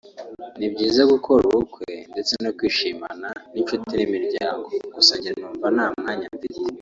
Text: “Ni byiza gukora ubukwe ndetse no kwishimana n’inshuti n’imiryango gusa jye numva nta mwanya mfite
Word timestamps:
“Ni 0.57 0.67
byiza 0.73 1.01
gukora 1.11 1.41
ubukwe 1.49 1.91
ndetse 2.11 2.33
no 2.43 2.49
kwishimana 2.57 3.27
n’inshuti 3.53 3.91
n’imiryango 3.95 4.67
gusa 4.95 5.13
jye 5.23 5.31
numva 5.39 5.67
nta 5.75 5.85
mwanya 5.99 6.25
mfite 6.35 6.59